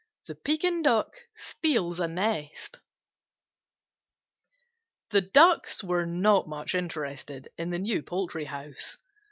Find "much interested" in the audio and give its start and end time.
6.49-7.49